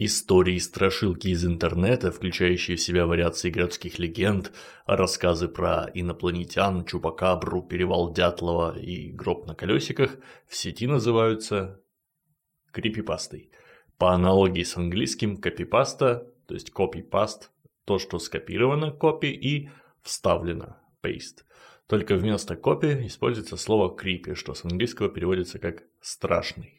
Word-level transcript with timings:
Истории 0.00 0.54
и 0.54 0.60
страшилки 0.60 1.26
из 1.26 1.44
интернета, 1.44 2.12
включающие 2.12 2.76
в 2.76 2.80
себя 2.80 3.04
вариации 3.04 3.50
городских 3.50 3.98
легенд, 3.98 4.52
рассказы 4.86 5.48
про 5.48 5.90
инопланетян, 5.92 6.84
Чупакабру, 6.84 7.62
Перевал 7.62 8.12
Дятлова 8.12 8.78
и 8.78 9.10
гроб 9.10 9.48
на 9.48 9.56
колесиках 9.56 10.16
в 10.46 10.54
сети 10.54 10.86
называются 10.86 11.82
крипипастой. 12.70 13.50
По 13.96 14.12
аналогии 14.12 14.62
с 14.62 14.76
английским 14.76 15.36
копипаста, 15.36 16.32
то 16.46 16.54
есть 16.54 16.70
копипаст, 16.70 17.50
то, 17.84 17.98
что 17.98 18.20
скопировано 18.20 18.92
копи 18.92 19.32
и 19.32 19.68
вставлено 20.02 20.76
paste. 21.02 21.42
Только 21.88 22.14
вместо 22.14 22.54
копи 22.54 23.04
используется 23.06 23.56
слово 23.56 23.96
крипи, 23.96 24.34
что 24.34 24.54
с 24.54 24.64
английского 24.64 25.08
переводится 25.08 25.58
как 25.58 25.82
страшный. 26.00 26.77